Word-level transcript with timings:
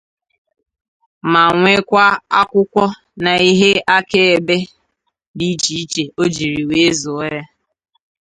ma 1.31 1.43
nwekwa 1.59 2.05
akwụkwọ 2.39 2.85
na 3.23 3.33
ihe 3.49 3.71
akaebe 3.97 4.57
dị 5.37 5.45
iche 5.53 5.73
iche 5.83 6.03
o 6.21 6.23
jiri 6.33 6.61
wee 6.69 6.91
zụọ 6.99 7.23
ya 7.33 7.41